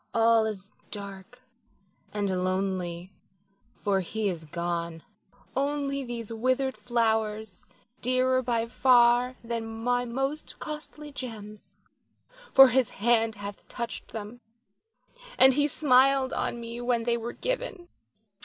All 0.15 0.47
is 0.47 0.71
dark 0.89 1.43
and 2.11 2.43
lonely, 2.43 3.13
for 3.75 3.99
he 3.99 4.29
is 4.29 4.45
gone. 4.45 5.03
Only 5.55 6.03
these 6.03 6.33
withered 6.33 6.75
flowers, 6.75 7.65
dearer 8.01 8.41
by 8.41 8.65
far 8.65 9.35
than 9.43 9.67
my 9.83 10.05
most 10.05 10.57
costly 10.57 11.11
gems, 11.11 11.75
for 12.51 12.69
his 12.69 12.89
hand 12.89 13.35
hath 13.35 13.67
touched 13.67 14.07
them, 14.07 14.41
and 15.37 15.53
he 15.53 15.67
smiled 15.67 16.33
on 16.33 16.59
me 16.59 16.81
when 16.81 17.03
they 17.03 17.15
were 17.15 17.33
given. 17.33 17.87